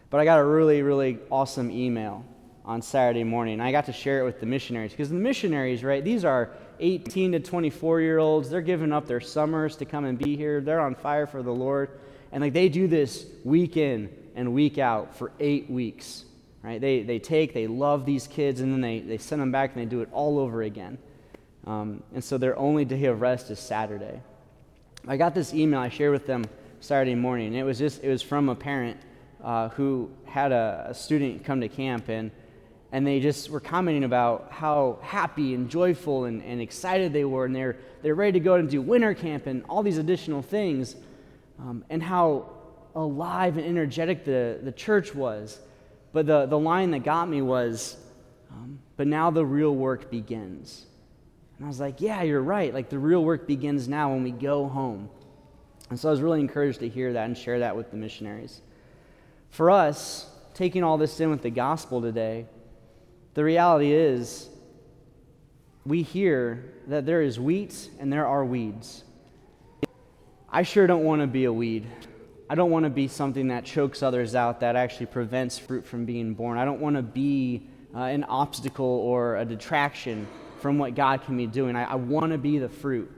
but 0.10 0.20
I 0.20 0.26
got 0.26 0.40
a 0.40 0.44
really, 0.44 0.82
really 0.82 1.20
awesome 1.32 1.72
email 1.72 2.24
on 2.66 2.82
Saturday 2.82 3.24
morning. 3.24 3.60
I 3.62 3.72
got 3.72 3.86
to 3.86 3.94
share 3.94 4.20
it 4.20 4.24
with 4.26 4.40
the 4.40 4.46
missionaries 4.46 4.92
because 4.92 5.10
the 5.10 5.16
missionaries, 5.16 5.84
right, 5.84 6.04
these 6.04 6.26
are 6.26 6.52
18 6.79 7.34
to 7.34 7.39
24 7.39 8.01
year 8.01 8.19
olds. 8.19 8.50
They're 8.50 8.62
giving 8.62 8.91
up 8.91 9.07
their 9.07 9.22
summers 9.22 9.75
to 9.77 9.86
come 9.86 10.05
and 10.05 10.17
be 10.17 10.36
here. 10.36 10.62
They're 10.62 10.81
on 10.81 10.96
fire 10.96 11.27
for 11.27 11.43
the 11.43 11.51
Lord. 11.51 12.00
And 12.31 12.41
like 12.41 12.53
they 12.53 12.69
do 12.69 12.88
this 12.88 13.25
week 13.43 13.77
in 13.77 14.10
and 14.36 14.53
week 14.53 14.77
out 14.77 15.15
for 15.15 15.31
eight 15.39 15.69
weeks. 15.69 16.25
Right? 16.63 16.81
They, 16.81 17.03
they 17.03 17.19
take, 17.19 17.53
they 17.53 17.67
love 17.67 18.05
these 18.05 18.27
kids, 18.27 18.60
and 18.60 18.74
then 18.74 18.81
they, 18.81 19.00
they 19.00 19.17
send 19.17 19.41
them 19.41 19.51
back 19.51 19.74
and 19.74 19.81
they 19.81 19.89
do 19.89 20.01
it 20.01 20.10
all 20.12 20.38
over 20.38 20.63
again. 20.63 20.98
Um, 21.65 22.03
and 22.13 22.24
so 22.24 22.38
their 22.38 22.57
only 22.57 22.86
day 22.86 23.05
of 23.05 23.22
rest 23.22 23.51
is 23.51 23.60
Saturday. 23.60 24.22
I 25.07 25.17
got 25.17 25.34
this 25.34 25.53
email 25.53 25.79
I 25.79 25.89
shared 25.89 26.12
with 26.12 26.25
them 26.25 26.46
Saturday 26.79 27.15
morning. 27.15 27.53
It 27.53 27.63
was 27.63 27.77
just 27.77 28.03
it 28.03 28.10
was 28.10 28.22
from 28.22 28.50
a 28.50 28.55
parent 28.55 29.00
uh, 29.43 29.69
who 29.69 30.10
had 30.25 30.51
a, 30.51 30.88
a, 30.89 30.93
student 30.93 31.43
come 31.43 31.62
to 31.62 31.69
camp 31.69 32.10
and 32.10 32.31
and 32.91 33.06
they 33.06 33.20
just 33.20 33.50
were 33.50 33.60
commenting 33.60 34.03
about 34.03 34.48
how 34.51 35.00
happy 35.01 35.53
and 35.53 35.70
joyful 35.70 36.25
and, 36.25 36.41
and 36.44 36.62
excited 36.62 37.12
they 37.12 37.25
were. 37.25 37.46
And 37.46 37.56
they're 37.56 37.77
they're 38.01 38.15
ready 38.15 38.34
to 38.34 38.39
go 38.39 38.56
and 38.56 38.70
do 38.70 38.82
winter 38.82 39.13
camp 39.13 39.48
and 39.48 39.63
all 39.67 39.84
these 39.84 39.98
additional 39.98 40.41
things 40.41 40.96
um, 41.60 41.84
and 41.89 42.01
how 42.01 42.50
alive 42.96 43.58
and 43.58 43.65
energetic 43.65 44.24
the, 44.24 44.60
the 44.63 44.72
church 44.72 45.13
was. 45.13 45.60
But 46.13 46.25
the, 46.25 46.46
the 46.46 46.58
line 46.58 46.91
that 46.91 47.03
got 47.03 47.27
me 47.27 47.41
was 47.41 47.98
um, 48.51 48.79
but 48.96 49.08
now 49.08 49.29
the 49.32 49.46
real 49.46 49.75
work 49.75 50.10
begins. 50.10 50.86
And 51.58 51.65
i 51.65 51.67
was 51.67 51.79
like 51.79 52.00
yeah 52.00 52.22
you're 52.22 52.41
right. 52.41 52.74
Like 52.74 52.89
the 52.89 53.00
real 53.00 53.24
work 53.24 53.48
begins 53.48 53.88
now 53.89 54.13
when 54.13 54.24
we 54.24 54.32
go 54.32 54.67
home. 54.67 55.10
And 55.89 56.00
so 56.00 56.08
I 56.08 56.12
was 56.12 56.22
really 56.22 56.39
encouraged 56.39 56.79
to 56.79 56.89
hear 56.89 57.13
that 57.13 57.25
and 57.25 57.38
share 57.38 57.60
that 57.60 57.75
with 57.75 57.91
the 57.91 57.98
missionaries. 57.98 58.62
For 59.50 59.72
us, 59.72 60.29
taking 60.53 60.84
all 60.84 60.98
this 60.98 61.20
in 61.20 61.29
with 61.29 61.41
the 61.41 61.50
gospel 61.50 62.01
today, 62.01 62.46
the 63.38 63.44
reality 63.44 63.91
is 63.91 64.50
we 65.86 66.01
hear 66.01 66.74
that 66.88 67.06
there 67.06 67.22
is 67.22 67.39
wheat 67.39 67.88
and 68.00 68.12
there 68.12 68.25
are 68.25 68.44
weeds. 68.44 69.03
I 70.50 70.63
sure 70.63 70.88
don't 70.88 71.03
want 71.03 71.22
to 71.22 71.27
be 71.27 71.44
a 71.44 71.53
weed. 71.53 71.86
I 72.50 72.56
don't 72.56 72.72
want 72.72 72.86
to 72.86 72.89
be 72.89 73.08
something 73.08 73.50
that 73.50 73.63
chokes 73.63 74.01
others 74.01 74.34
out, 74.34 74.62
that 74.62 74.75
actually 74.75 75.06
prevents 75.06 75.60
fruit 75.60 75.86
from 75.86 76.03
being 76.03 76.34
born. 76.34 76.58
I 76.58 76.65
don't 76.65 76.82
want 76.82 76.96
to 76.96 77.03
be 77.03 77.67
uh, 77.94 78.06
an 78.06 78.24
obstacle 78.24 78.84
or 78.84 79.36
a 79.38 79.46
detraction 79.46 80.25
from 80.60 80.79
what 80.79 80.96
God 80.96 81.22
can 81.22 81.38
be 81.38 81.46
doing. 81.46 81.75
I, 81.75 81.84
I 81.84 81.96
want 81.96 82.32
to 82.32 82.39
be 82.39 82.58
the 82.58 82.70
fruit. 82.70 83.12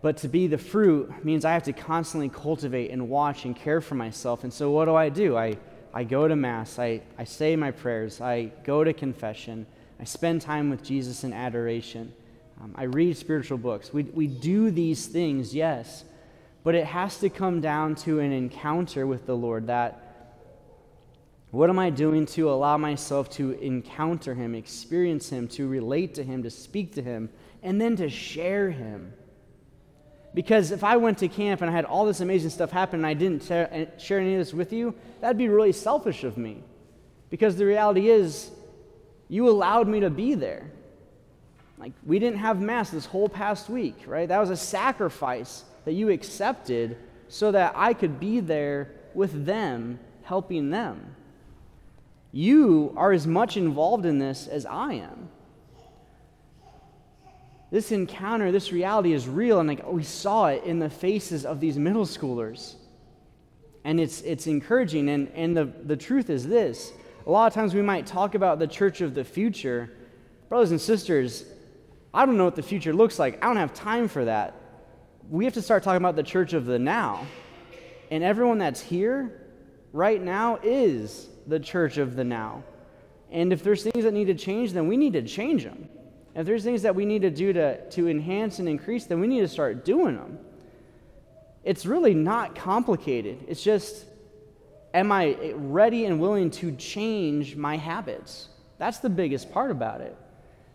But 0.00 0.16
to 0.18 0.28
be 0.28 0.46
the 0.46 0.56
fruit 0.56 1.22
means 1.22 1.44
I 1.44 1.52
have 1.52 1.64
to 1.64 1.74
constantly 1.74 2.30
cultivate 2.30 2.92
and 2.92 3.10
watch 3.10 3.44
and 3.44 3.54
care 3.54 3.82
for 3.82 3.94
myself. 3.94 4.42
And 4.42 4.50
so, 4.50 4.70
what 4.70 4.86
do 4.86 4.94
I 4.94 5.10
do? 5.10 5.36
I, 5.36 5.58
I 5.92 6.04
go 6.04 6.28
to 6.28 6.36
Mass, 6.36 6.78
I, 6.78 7.02
I 7.18 7.24
say 7.24 7.56
my 7.56 7.70
prayers, 7.70 8.20
I 8.20 8.52
go 8.64 8.84
to 8.84 8.92
confession, 8.92 9.66
I 10.00 10.04
spend 10.04 10.42
time 10.42 10.70
with 10.70 10.82
Jesus 10.82 11.24
in 11.24 11.32
adoration, 11.32 12.12
um, 12.60 12.74
I 12.76 12.84
read 12.84 13.16
spiritual 13.16 13.58
books. 13.58 13.92
We, 13.92 14.02
we 14.04 14.26
do 14.26 14.70
these 14.70 15.06
things, 15.06 15.54
yes, 15.54 16.04
but 16.64 16.74
it 16.74 16.86
has 16.86 17.18
to 17.18 17.30
come 17.30 17.60
down 17.60 17.94
to 17.96 18.20
an 18.20 18.32
encounter 18.32 19.06
with 19.06 19.26
the 19.26 19.36
Lord 19.36 19.68
that 19.68 20.08
what 21.50 21.70
am 21.70 21.78
I 21.78 21.88
doing 21.88 22.26
to 22.26 22.50
allow 22.50 22.76
myself 22.76 23.30
to 23.30 23.52
encounter 23.52 24.34
Him, 24.34 24.54
experience 24.54 25.30
Him, 25.30 25.48
to 25.48 25.66
relate 25.66 26.14
to 26.16 26.22
Him, 26.22 26.42
to 26.42 26.50
speak 26.50 26.94
to 26.94 27.02
Him, 27.02 27.30
and 27.62 27.80
then 27.80 27.96
to 27.96 28.10
share 28.10 28.70
Him? 28.70 29.14
Because 30.38 30.70
if 30.70 30.84
I 30.84 30.98
went 30.98 31.18
to 31.18 31.26
camp 31.26 31.62
and 31.62 31.68
I 31.68 31.72
had 31.72 31.84
all 31.84 32.04
this 32.04 32.20
amazing 32.20 32.50
stuff 32.50 32.70
happen 32.70 33.00
and 33.00 33.06
I 33.08 33.12
didn't 33.12 33.50
eh, 33.50 33.86
share 33.98 34.20
any 34.20 34.34
of 34.34 34.38
this 34.38 34.54
with 34.54 34.72
you, 34.72 34.94
that'd 35.20 35.36
be 35.36 35.48
really 35.48 35.72
selfish 35.72 36.22
of 36.22 36.38
me. 36.38 36.62
Because 37.28 37.56
the 37.56 37.66
reality 37.66 38.08
is, 38.08 38.52
you 39.28 39.48
allowed 39.48 39.88
me 39.88 39.98
to 39.98 40.10
be 40.10 40.36
there. 40.36 40.70
Like, 41.76 41.90
we 42.06 42.20
didn't 42.20 42.38
have 42.38 42.60
Mass 42.60 42.90
this 42.90 43.04
whole 43.04 43.28
past 43.28 43.68
week, 43.68 43.96
right? 44.06 44.28
That 44.28 44.38
was 44.38 44.50
a 44.50 44.56
sacrifice 44.56 45.64
that 45.84 45.94
you 45.94 46.10
accepted 46.10 46.98
so 47.26 47.50
that 47.50 47.72
I 47.74 47.92
could 47.92 48.20
be 48.20 48.38
there 48.38 48.92
with 49.14 49.44
them, 49.44 49.98
helping 50.22 50.70
them. 50.70 51.16
You 52.30 52.94
are 52.96 53.10
as 53.10 53.26
much 53.26 53.56
involved 53.56 54.06
in 54.06 54.20
this 54.20 54.46
as 54.46 54.66
I 54.66 54.92
am 54.92 55.30
this 57.70 57.92
encounter, 57.92 58.50
this 58.50 58.72
reality 58.72 59.12
is 59.12 59.28
real, 59.28 59.60
and 59.60 59.68
like 59.68 59.86
we 59.86 60.02
saw 60.02 60.46
it 60.46 60.64
in 60.64 60.78
the 60.78 60.88
faces 60.88 61.44
of 61.44 61.60
these 61.60 61.78
middle 61.78 62.06
schoolers. 62.06 62.76
And 63.84 64.00
it's, 64.00 64.20
it's 64.22 64.46
encouraging. 64.46 65.08
And, 65.08 65.30
and 65.34 65.56
the, 65.56 65.64
the 65.84 65.96
truth 65.96 66.30
is 66.30 66.46
this 66.46 66.92
a 67.26 67.30
lot 67.30 67.46
of 67.46 67.52
times 67.52 67.74
we 67.74 67.82
might 67.82 68.06
talk 68.06 68.34
about 68.34 68.58
the 68.58 68.66
church 68.66 69.02
of 69.02 69.14
the 69.14 69.24
future. 69.24 69.90
Brothers 70.48 70.70
and 70.70 70.80
sisters, 70.80 71.44
I 72.14 72.24
don't 72.24 72.38
know 72.38 72.46
what 72.46 72.56
the 72.56 72.62
future 72.62 72.94
looks 72.94 73.18
like. 73.18 73.42
I 73.44 73.48
don't 73.48 73.56
have 73.56 73.74
time 73.74 74.08
for 74.08 74.24
that. 74.24 74.54
We 75.28 75.44
have 75.44 75.52
to 75.54 75.62
start 75.62 75.82
talking 75.82 75.98
about 75.98 76.16
the 76.16 76.22
church 76.22 76.54
of 76.54 76.64
the 76.64 76.78
now. 76.78 77.26
And 78.10 78.24
everyone 78.24 78.56
that's 78.56 78.80
here 78.80 79.46
right 79.92 80.22
now 80.22 80.58
is 80.62 81.28
the 81.46 81.60
church 81.60 81.98
of 81.98 82.16
the 82.16 82.24
now. 82.24 82.62
And 83.30 83.52
if 83.52 83.62
there's 83.62 83.82
things 83.82 84.04
that 84.04 84.14
need 84.14 84.26
to 84.26 84.34
change, 84.34 84.72
then 84.72 84.88
we 84.88 84.96
need 84.96 85.12
to 85.12 85.22
change 85.22 85.64
them. 85.64 85.90
If 86.38 86.46
there's 86.46 86.62
things 86.62 86.82
that 86.82 86.94
we 86.94 87.04
need 87.04 87.22
to 87.22 87.30
do 87.30 87.52
to, 87.52 87.90
to 87.90 88.08
enhance 88.08 88.60
and 88.60 88.68
increase, 88.68 89.06
then 89.06 89.18
we 89.18 89.26
need 89.26 89.40
to 89.40 89.48
start 89.48 89.84
doing 89.84 90.14
them. 90.16 90.38
It's 91.64 91.84
really 91.84 92.14
not 92.14 92.54
complicated. 92.54 93.44
It's 93.48 93.62
just, 93.62 94.06
am 94.94 95.10
I 95.10 95.52
ready 95.56 96.04
and 96.04 96.20
willing 96.20 96.52
to 96.52 96.70
change 96.76 97.56
my 97.56 97.76
habits? 97.76 98.48
That's 98.78 98.98
the 98.98 99.10
biggest 99.10 99.50
part 99.50 99.72
about 99.72 100.00
it. 100.00 100.16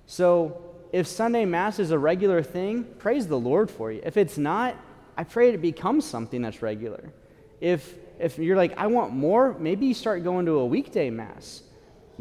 So, 0.06 0.62
if 0.92 1.08
Sunday 1.08 1.46
Mass 1.46 1.80
is 1.80 1.92
a 1.92 1.98
regular 1.98 2.44
thing, 2.44 2.84
praise 3.00 3.26
the 3.26 3.40
Lord 3.40 3.72
for 3.72 3.90
you. 3.90 4.02
If 4.04 4.18
it's 4.18 4.38
not, 4.38 4.76
I 5.18 5.24
pray 5.24 5.50
it 5.54 5.62
becomes 5.62 6.06
something 6.06 6.42
that's 6.42 6.62
regular. 6.62 7.14
If 7.62 7.96
if 8.20 8.38
you're 8.38 8.58
like, 8.58 8.78
I 8.78 8.88
want 8.88 9.14
more, 9.14 9.58
maybe 9.58 9.86
you 9.86 9.94
start 9.94 10.24
going 10.24 10.46
to 10.46 10.60
a 10.60 10.66
weekday 10.66 11.10
mass. 11.10 11.64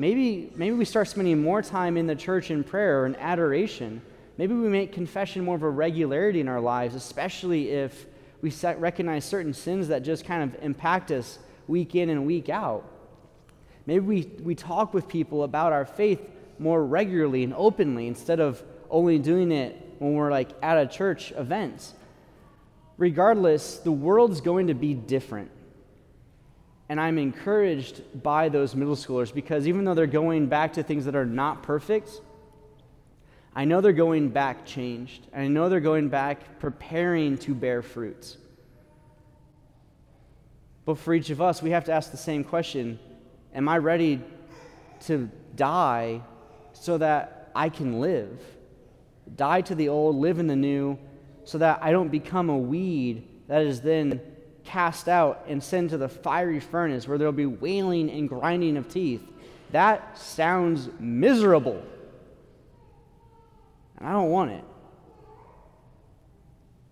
Maybe, 0.02 0.50
maybe 0.56 0.74
we 0.74 0.84
start 0.84 1.06
spending 1.06 1.40
more 1.40 1.62
time 1.62 1.96
in 1.96 2.08
the 2.08 2.16
church 2.16 2.50
in 2.50 2.64
prayer 2.64 3.04
and 3.04 3.16
adoration. 3.18 4.02
Maybe 4.36 4.52
we 4.52 4.68
make 4.68 4.92
confession 4.92 5.44
more 5.44 5.54
of 5.54 5.62
a 5.62 5.70
regularity 5.70 6.40
in 6.40 6.48
our 6.48 6.60
lives, 6.60 6.96
especially 6.96 7.70
if 7.70 8.06
we 8.40 8.50
set, 8.50 8.80
recognize 8.80 9.24
certain 9.24 9.54
sins 9.54 9.86
that 9.86 10.02
just 10.02 10.24
kind 10.24 10.42
of 10.42 10.60
impact 10.60 11.12
us 11.12 11.38
week 11.68 11.94
in 11.94 12.10
and 12.10 12.26
week 12.26 12.48
out. 12.48 12.84
Maybe 13.86 14.00
we, 14.00 14.22
we 14.42 14.56
talk 14.56 14.92
with 14.92 15.06
people 15.06 15.44
about 15.44 15.72
our 15.72 15.84
faith 15.84 16.20
more 16.58 16.84
regularly 16.84 17.44
and 17.44 17.54
openly 17.54 18.08
instead 18.08 18.40
of 18.40 18.60
only 18.90 19.20
doing 19.20 19.52
it 19.52 19.94
when 20.00 20.14
we're 20.14 20.32
like 20.32 20.50
at 20.64 20.78
a 20.78 20.86
church 20.88 21.30
event. 21.36 21.92
Regardless, 22.98 23.76
the 23.76 23.92
world's 23.92 24.40
going 24.40 24.66
to 24.66 24.74
be 24.74 24.94
different. 24.94 25.52
And 26.92 27.00
I'm 27.00 27.16
encouraged 27.16 28.02
by 28.22 28.50
those 28.50 28.74
middle 28.74 28.96
schoolers 28.96 29.32
because 29.32 29.66
even 29.66 29.86
though 29.86 29.94
they're 29.94 30.06
going 30.06 30.46
back 30.46 30.74
to 30.74 30.82
things 30.82 31.06
that 31.06 31.16
are 31.16 31.24
not 31.24 31.62
perfect, 31.62 32.20
I 33.56 33.64
know 33.64 33.80
they're 33.80 33.94
going 33.94 34.28
back 34.28 34.66
changed. 34.66 35.26
I 35.34 35.48
know 35.48 35.70
they're 35.70 35.80
going 35.80 36.10
back 36.10 36.60
preparing 36.60 37.38
to 37.38 37.54
bear 37.54 37.80
fruits. 37.80 38.36
But 40.84 40.98
for 40.98 41.14
each 41.14 41.30
of 41.30 41.40
us, 41.40 41.62
we 41.62 41.70
have 41.70 41.84
to 41.86 41.92
ask 41.92 42.10
the 42.10 42.18
same 42.18 42.44
question 42.44 42.98
Am 43.54 43.70
I 43.70 43.78
ready 43.78 44.20
to 45.06 45.30
die 45.56 46.20
so 46.74 46.98
that 46.98 47.50
I 47.54 47.70
can 47.70 48.00
live? 48.00 48.38
Die 49.34 49.62
to 49.62 49.74
the 49.74 49.88
old, 49.88 50.16
live 50.16 50.38
in 50.38 50.46
the 50.46 50.56
new, 50.56 50.98
so 51.44 51.56
that 51.56 51.78
I 51.80 51.90
don't 51.90 52.10
become 52.10 52.50
a 52.50 52.58
weed 52.58 53.26
that 53.48 53.62
is 53.62 53.80
then 53.80 54.20
cast 54.64 55.08
out 55.08 55.44
and 55.48 55.62
sent 55.62 55.90
to 55.90 55.98
the 55.98 56.08
fiery 56.08 56.60
furnace 56.60 57.08
where 57.08 57.18
there'll 57.18 57.32
be 57.32 57.46
wailing 57.46 58.10
and 58.10 58.28
grinding 58.28 58.76
of 58.76 58.88
teeth. 58.88 59.22
That 59.72 60.18
sounds 60.18 60.88
miserable. 60.98 61.82
And 63.98 64.08
I 64.08 64.12
don't 64.12 64.30
want 64.30 64.52
it. 64.52 64.64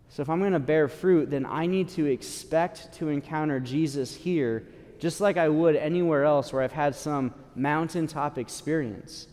So 0.08 0.22
if 0.22 0.28
I'm 0.28 0.40
going 0.40 0.52
to 0.52 0.58
bear 0.58 0.88
fruit, 0.88 1.30
then 1.30 1.46
I 1.46 1.66
need 1.66 1.88
to 1.90 2.06
expect 2.06 2.92
to 2.94 3.08
encounter 3.08 3.60
Jesus 3.60 4.14
here, 4.14 4.66
just 4.98 5.20
like 5.20 5.36
I 5.36 5.48
would 5.48 5.76
anywhere 5.76 6.24
else 6.24 6.52
where 6.52 6.62
I've 6.62 6.72
had 6.72 6.96
some 6.96 7.32
mountaintop 7.54 8.36
experience. 8.36 9.28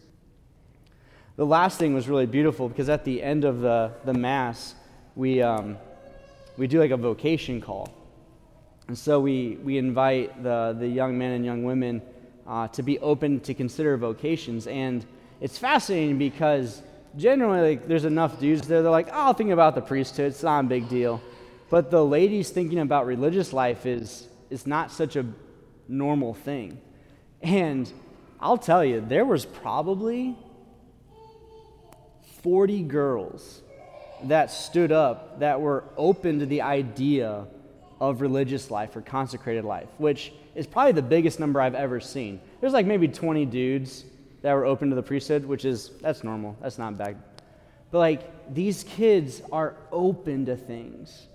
The 1.36 1.46
last 1.46 1.80
thing 1.80 1.94
was 1.94 2.08
really 2.08 2.26
beautiful 2.26 2.70
because 2.70 2.90
at 2.90 3.06
the 3.06 3.24
end 3.24 3.44
of 3.44 3.62
the, 3.62 3.92
the 4.06 4.14
Mass, 4.14 4.76
we, 5.16 5.42
um, 5.42 5.78
we 6.58 6.68
do 6.68 6.80
like 6.80 6.92
a 6.92 6.98
vocation 6.98 7.60
call. 7.60 7.97
And 8.88 8.98
so 8.98 9.20
we, 9.20 9.58
we 9.64 9.78
invite 9.78 10.42
the, 10.44 10.76
the 10.78 10.88
young 10.88 11.18
men 11.18 11.34
and 11.34 11.44
young 11.44 11.64
women 11.64 12.02
uh, 12.48 12.68
to 12.70 12.84
be 12.84 13.00
open 13.00 13.42
to 13.42 13.54
consider 13.54 13.98
vocations. 13.98 14.66
And 14.68 15.06
it's 15.42 15.58
fascinating 15.58 16.18
because 16.18 16.82
generally 17.18 17.76
like, 17.76 17.88
there's 17.88 18.06
enough 18.06 18.40
dudes 18.40 18.68
there, 18.68 18.82
they're 18.82 18.92
like, 18.92 19.10
oh, 19.10 19.28
I'll 19.28 19.34
think 19.34 19.52
about 19.52 19.76
the 19.76 19.82
priesthood, 19.82 20.28
it's 20.28 20.44
not 20.44 20.64
a 20.64 20.68
big 20.68 20.88
deal. 20.88 21.22
But 21.70 21.92
the 21.92 22.04
ladies 22.04 22.50
thinking 22.50 22.80
about 22.80 23.06
religious 23.06 23.52
life 23.52 23.86
is, 23.86 24.28
is 24.50 24.66
not 24.66 24.92
such 24.92 25.18
a 25.18 25.26
normal 25.90 26.34
thing. 26.34 26.80
And 27.42 27.92
I'll 28.40 28.58
tell 28.58 28.86
you, 28.86 29.02
there 29.02 29.26
was 29.26 29.46
probably 29.46 30.36
40 32.42 32.84
girls 32.84 33.62
that 34.24 34.50
stood 34.50 34.92
up 34.92 35.40
that 35.42 35.60
were 35.60 35.84
open 35.98 36.40
to 36.40 36.46
the 36.46 36.62
idea 36.62 37.48
of 38.00 38.22
religious 38.22 38.70
life 38.70 38.96
or 38.96 39.02
consecrated 39.02 39.66
life, 39.66 39.90
which 39.98 40.32
is 40.56 40.68
probably 40.68 40.92
the 40.92 41.02
biggest 41.02 41.40
number 41.40 41.62
I've 41.62 41.76
ever 41.76 42.00
seen. 42.00 42.40
There's 42.62 42.74
like 42.74 42.86
maybe 42.86 43.08
20 43.08 43.46
dudes 43.46 44.06
that 44.42 44.54
were 44.54 44.66
open 44.66 44.90
to 44.90 44.96
the 44.96 45.04
priesthood, 45.04 45.46
which 45.46 45.66
is, 45.66 45.90
that's 46.02 46.24
normal. 46.24 46.56
That's 46.62 46.78
not 46.78 46.98
bad. 46.98 47.18
But 47.92 48.00
like, 48.00 48.54
these 48.54 48.84
kids 48.84 49.42
are 49.52 49.76
open 49.92 50.46
to 50.46 50.56
things. 50.56 51.28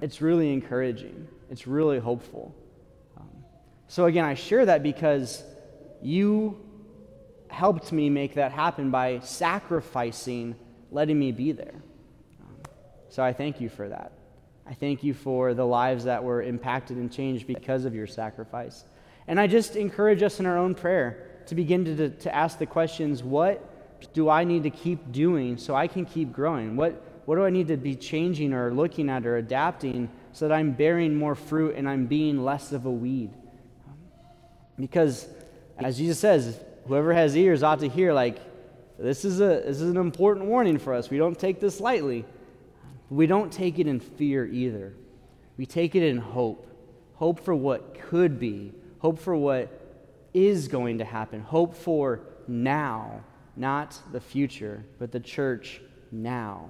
It's 0.00 0.20
really 0.20 0.52
encouraging, 0.52 1.28
it's 1.50 1.66
really 1.66 1.98
hopeful. 1.98 2.54
Um, 3.16 3.28
so, 3.86 4.06
again, 4.06 4.24
I 4.24 4.34
share 4.34 4.66
that 4.66 4.82
because 4.82 5.44
you 6.00 6.58
helped 7.48 7.92
me 7.92 8.08
make 8.10 8.34
that 8.34 8.50
happen 8.50 8.90
by 8.90 9.20
sacrificing 9.20 10.56
letting 10.92 11.18
me 11.18 11.32
be 11.32 11.52
there. 11.52 11.74
Um, 12.40 12.56
so 13.08 13.22
I 13.22 13.32
thank 13.32 13.60
you 13.60 13.68
for 13.68 13.88
that. 13.88 14.12
I 14.72 14.74
thank 14.74 15.04
you 15.04 15.12
for 15.12 15.52
the 15.52 15.66
lives 15.66 16.04
that 16.04 16.24
were 16.24 16.40
impacted 16.40 16.96
and 16.96 17.12
changed 17.12 17.46
because 17.46 17.84
of 17.84 17.94
your 17.94 18.06
sacrifice. 18.06 18.86
And 19.28 19.38
I 19.38 19.46
just 19.46 19.76
encourage 19.76 20.22
us 20.22 20.40
in 20.40 20.46
our 20.46 20.56
own 20.56 20.74
prayer 20.74 21.42
to 21.48 21.54
begin 21.54 21.84
to, 21.84 22.08
to 22.08 22.34
ask 22.34 22.58
the 22.58 22.64
questions 22.64 23.22
what 23.22 23.62
do 24.14 24.30
I 24.30 24.44
need 24.44 24.62
to 24.62 24.70
keep 24.70 25.12
doing 25.12 25.58
so 25.58 25.74
I 25.74 25.88
can 25.88 26.06
keep 26.06 26.32
growing? 26.32 26.74
What, 26.74 27.04
what 27.26 27.36
do 27.36 27.44
I 27.44 27.50
need 27.50 27.68
to 27.68 27.76
be 27.76 27.94
changing 27.94 28.54
or 28.54 28.72
looking 28.72 29.10
at 29.10 29.26
or 29.26 29.36
adapting 29.36 30.08
so 30.32 30.48
that 30.48 30.54
I'm 30.54 30.72
bearing 30.72 31.16
more 31.16 31.34
fruit 31.34 31.74
and 31.76 31.86
I'm 31.86 32.06
being 32.06 32.42
less 32.42 32.72
of 32.72 32.86
a 32.86 32.90
weed? 32.90 33.28
Because, 34.78 35.28
as 35.78 35.98
Jesus 35.98 36.18
says, 36.18 36.58
whoever 36.86 37.12
has 37.12 37.36
ears 37.36 37.62
ought 37.62 37.80
to 37.80 37.90
hear, 37.90 38.14
like, 38.14 38.38
this 38.98 39.26
is, 39.26 39.38
a, 39.42 39.64
this 39.66 39.82
is 39.82 39.90
an 39.90 39.98
important 39.98 40.46
warning 40.46 40.78
for 40.78 40.94
us. 40.94 41.10
We 41.10 41.18
don't 41.18 41.38
take 41.38 41.60
this 41.60 41.78
lightly. 41.78 42.24
We 43.12 43.26
don't 43.26 43.52
take 43.52 43.78
it 43.78 43.86
in 43.86 44.00
fear 44.00 44.46
either. 44.46 44.94
We 45.58 45.66
take 45.66 45.94
it 45.94 46.02
in 46.02 46.16
hope 46.16 46.66
hope 47.16 47.38
for 47.44 47.54
what 47.54 47.94
could 47.94 48.40
be, 48.40 48.72
hope 48.98 49.16
for 49.16 49.36
what 49.36 49.68
is 50.34 50.66
going 50.66 50.98
to 50.98 51.04
happen, 51.04 51.40
hope 51.40 51.76
for 51.76 52.20
now, 52.48 53.22
not 53.54 53.96
the 54.10 54.20
future, 54.20 54.84
but 54.98 55.12
the 55.12 55.20
church 55.20 55.80
now. 56.10 56.68